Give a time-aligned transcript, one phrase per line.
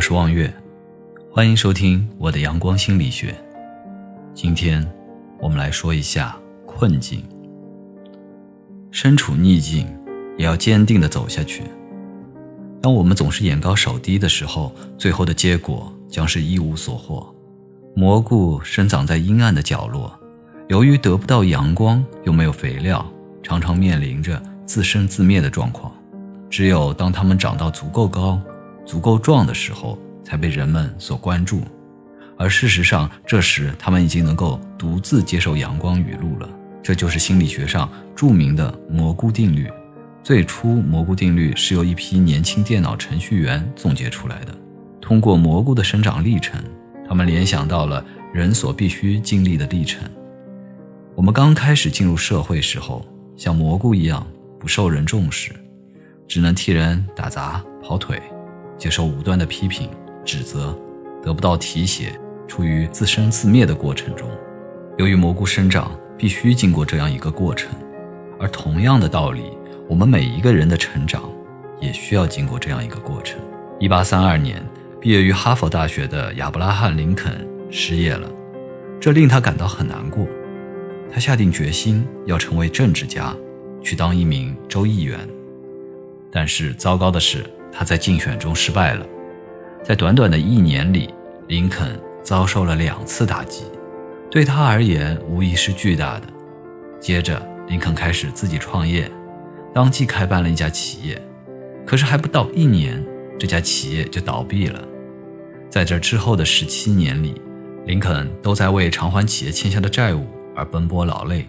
[0.00, 0.50] 我是望月，
[1.30, 3.34] 欢迎收听我的阳光心理学。
[4.32, 4.82] 今天
[5.38, 6.34] 我们来说一下
[6.64, 7.22] 困境。
[8.90, 9.86] 身处逆境，
[10.38, 11.64] 也要坚定的走下去。
[12.80, 17.30] 当我们总是眼高手低的时候，最后的结果将是一无所获。
[17.94, 20.18] 蘑菇生长在阴暗的角落，
[20.70, 23.06] 由于得不到阳光，又没有肥料，
[23.42, 25.92] 常常面临着自生自灭的状况。
[26.48, 28.40] 只有当它们长到足够高、
[28.90, 31.60] 足够壮的时候，才被人们所关注。
[32.36, 36.48] 而事实上，这时他们已经能够独自接受阳光雨露了。
[36.82, 39.70] 这就是心理学上著名的蘑菇定律。
[40.24, 44.52] 最初，蘑菇定律是由一批年轻电脑程序员总结出来的。
[45.00, 46.60] 通过蘑菇的生长历程，
[47.08, 50.02] 他们联想到了人所必须经历的历程。
[51.14, 54.26] 我们刚开始进入社会时候，像蘑菇一样
[54.58, 55.52] 不受人重视，
[56.26, 58.20] 只能替人打杂、跑腿，
[58.80, 59.90] 接受无端的批评、
[60.24, 60.74] 指责，
[61.22, 64.26] 得不到提携，处于自生自灭的过程中。
[64.96, 67.70] 由于蘑菇生长，必须经过这样一个过程，
[68.38, 69.42] 而同样的道理，
[69.86, 71.30] 我们每一个人的成长
[71.78, 73.38] 也需要经过这样一个过程。
[73.78, 74.66] 一八三二年，
[74.98, 78.30] 毕业于哈佛大学的亚伯拉罕·林肯失业了，
[78.98, 80.26] 这令他感到很难过。
[81.12, 83.36] 他下定决心要成为政治家，
[83.82, 85.18] 去当一名州议员。
[86.32, 89.06] 但是糟糕的是，他在竞选中失败了。
[89.82, 91.12] 在短短的一年里，
[91.48, 93.64] 林肯遭受了两次打击。
[94.30, 96.26] 对他而言，无疑是巨大的。
[97.00, 99.10] 接着，林肯开始自己创业，
[99.74, 101.20] 当即开办了一家企业。
[101.86, 103.04] 可是还不到一年，
[103.38, 104.80] 这家企业就倒闭了。
[105.68, 107.40] 在这之后的十七年里，
[107.86, 111.48] 林肯都在为偿还企业欠下的债务而奔波劳累。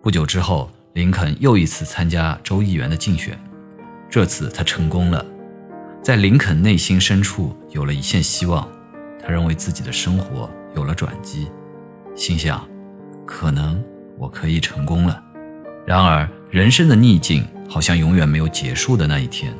[0.00, 3.38] 不久之后，林肯又一次参加州议员的竞选，
[4.14, 5.26] 这次他成功了。
[6.00, 8.68] 在林肯内心深处有了一线希望，
[9.20, 11.48] 他认为自己的生活有了转机。
[12.14, 12.64] 心想，
[13.26, 13.82] 可能
[14.16, 15.20] 我可以成功了。
[15.84, 19.52] 然而，人生的逆境好像永远没有结束的那一天。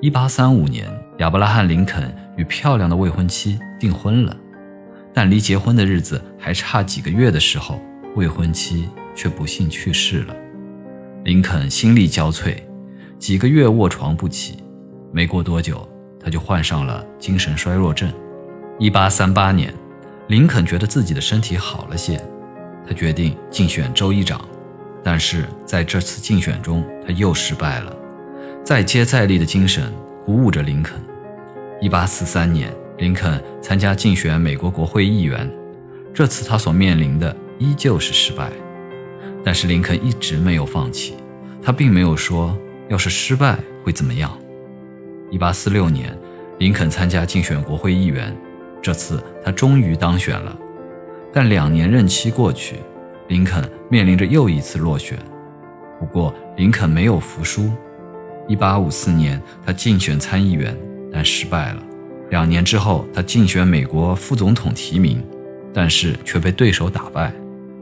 [0.00, 4.36] 一八三五年，亚伯拉罕·林肯与漂亮的未婚妻订婚了，
[5.12, 7.80] 但离结婚的日子还差几个月的时候，
[8.14, 10.36] 未婚妻却不幸去世了。
[11.24, 12.54] 林肯心力交瘁，
[13.20, 14.56] 几个月卧床不起。
[15.12, 15.86] 没过多久，
[16.18, 18.10] 他就患上了精神衰弱症。
[18.78, 19.72] 一八三八年。
[20.28, 22.16] 林肯觉得自己的身体好了些，
[22.86, 24.40] 他决定竞选州议长，
[25.02, 27.94] 但是在这次竞选中他又失败了。
[28.64, 29.92] 再接再厉的精神
[30.24, 30.96] 鼓舞着林肯。
[31.82, 35.50] 1843年，林肯参加竞选美国国会议员，
[36.14, 38.52] 这次他所面临的依旧是失败，
[39.44, 41.16] 但是林肯一直没有放弃，
[41.60, 42.56] 他并没有说
[42.90, 44.36] 要是失败会怎么样。
[45.30, 46.18] 1846年，
[46.58, 48.36] 林肯参加竞选国会议员。
[48.82, 50.56] 这次他终于当选了，
[51.32, 52.76] 但两年任期过去，
[53.28, 55.18] 林肯面临着又一次落选。
[55.98, 57.70] 不过林肯没有服输。
[58.48, 60.76] 1854年，他竞选参议员，
[61.12, 61.82] 但失败了。
[62.30, 65.22] 两年之后，他竞选美国副总统提名，
[65.72, 67.32] 但是却被对手打败。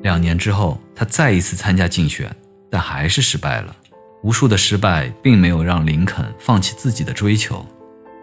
[0.02, 2.28] 两年之后，他再一次参加竞选，
[2.68, 3.74] 但还是失败了。
[4.22, 7.64] 无数的失败并没有让林肯放弃自己的追求。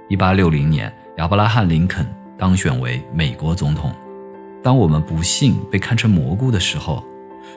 [0.09, 2.05] 1860年，亚伯拉罕·林肯。
[2.37, 3.95] 当选为美国总统。
[4.61, 7.01] 当我们不幸被看成蘑菇的时候，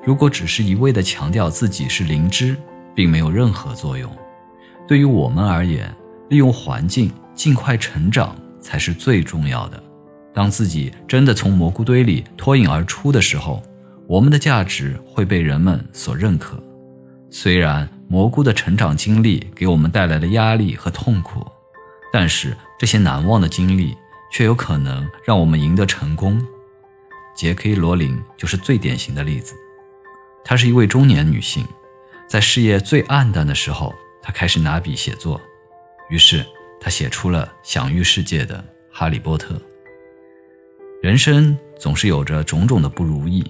[0.04, 2.56] 如果只是一味地强调自己是灵芝，
[2.94, 4.08] 并没有任何作用。
[4.86, 5.92] 对于我们而言，
[6.28, 9.82] 利用环境尽快成长才是最重要的。
[10.32, 13.60] 当自己真的从蘑菇堆里脱颖而出的时候，
[14.06, 16.56] 我们的价值会被人们所认可。
[17.30, 21.46] 虽然蘑菇的成长经历给我们带来了压力和痛苦，
[22.12, 23.96] 但是这些难忘的经历。
[24.30, 26.38] 却有可能让我们赢得成功。
[27.34, 29.54] 杰克·罗琳就是最典型的例子。
[30.44, 31.66] 她是一位中年女性，
[32.28, 35.40] 在事业最暗淡的时候，她开始拿笔写作，
[36.10, 36.44] 于是
[36.78, 38.56] 她写出了享誉世界的
[38.92, 39.54] 《哈利波特》。
[41.02, 43.42] 人生总是有着种种的不如意，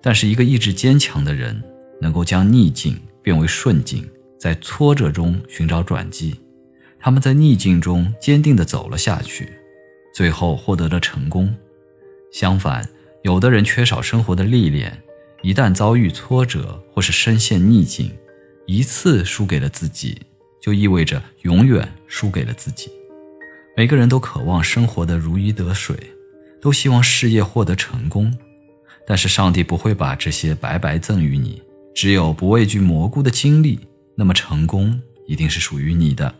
[0.00, 1.60] 但是一个意志坚强的人，
[2.00, 6.38] 能够将逆境变为顺境，在挫折中寻找转机。
[7.00, 9.52] 他们在逆境中坚定地走了下去。
[10.14, 11.52] 最后获得了成功。
[12.30, 12.88] 相反，
[13.22, 15.02] 有的人缺少生活的历练，
[15.42, 18.12] 一旦遭遇挫折或是深陷逆境，
[18.66, 20.20] 一次输给了自己，
[20.62, 22.88] 就意味着永远输给了自己。
[23.76, 25.96] 每个人都渴望生活的如鱼得水，
[26.60, 28.32] 都希望事业获得成功，
[29.04, 31.60] 但是上帝不会把这些白白赠予你。
[31.94, 33.78] 只有不畏惧蘑菇的经历，
[34.16, 36.34] 那么成功一定是属于你的。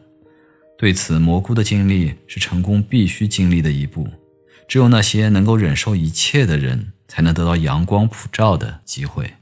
[0.76, 4.08] 对此，蘑菇的经历是成功必须经历的一步。
[4.66, 9.32] 只有那些能够忍受一切的人，才能得到阳光普照的机会。